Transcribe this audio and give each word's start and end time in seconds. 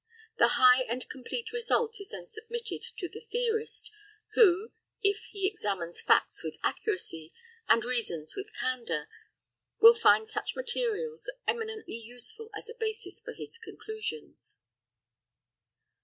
The 0.39 0.53
high 0.57 0.79
and 0.89 1.07
complete 1.11 1.51
result 1.53 1.99
is 1.99 2.09
then 2.09 2.25
submitted 2.25 2.81
to 2.97 3.07
the 3.07 3.19
theorist, 3.21 3.91
who, 4.33 4.71
if 5.03 5.25
he 5.25 5.45
examines 5.45 6.01
facts 6.01 6.41
with 6.43 6.57
accuracy, 6.63 7.31
and 7.67 7.85
reasons 7.85 8.35
with 8.35 8.51
candour, 8.59 9.07
will 9.79 9.93
find 9.93 10.27
such 10.27 10.55
materials 10.55 11.29
eminently 11.47 11.97
useful 11.97 12.49
as 12.55 12.67
a 12.67 12.73
basis 12.73 13.21
for 13.21 13.33
his 13.33 13.59
conclusions. 13.59 14.57